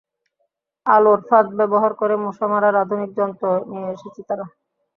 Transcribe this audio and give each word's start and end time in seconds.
আলোর 0.85 1.19
ফাঁদ 1.27 1.47
ব্যবহার 1.59 1.91
করে 1.93 2.15
মশা 2.23 2.45
মারার 2.51 2.75
আধুনিক 2.83 3.09
যন্ত্র 3.19 3.43
নিয়ে 3.69 3.89
এসেছে 3.95 4.21
তারা। 4.29 4.45